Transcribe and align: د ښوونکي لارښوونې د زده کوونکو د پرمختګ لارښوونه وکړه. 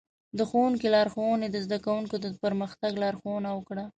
د 0.37 0.39
ښوونکي 0.49 0.87
لارښوونې 0.95 1.47
د 1.51 1.57
زده 1.65 1.77
کوونکو 1.85 2.15
د 2.23 2.25
پرمختګ 2.43 2.91
لارښوونه 3.03 3.49
وکړه. 3.53 3.85